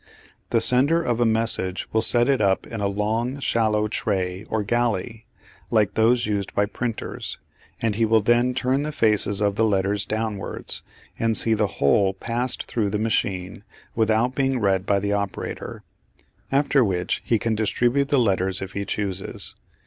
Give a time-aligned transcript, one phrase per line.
[0.49, 4.63] The sender of a message will set it up in a long shallow tray or
[4.63, 5.27] "galley"
[5.69, 7.37] like those used by printers,
[7.83, 10.81] and he will then turn the faces of the letters downwards
[11.19, 15.83] and see the whole passed through the machine without being read by the operator;
[16.51, 19.53] after which he can distribute the letters if he chooses.